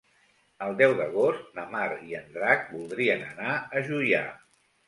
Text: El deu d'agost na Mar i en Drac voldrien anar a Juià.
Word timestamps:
El 0.67 0.71
deu 0.79 0.95
d'agost 0.99 1.51
na 1.59 1.67
Mar 1.75 1.83
i 2.13 2.17
en 2.21 2.33
Drac 2.39 2.65
voldrien 2.73 3.25
anar 3.29 3.55
a 3.61 3.85
Juià. 3.91 4.27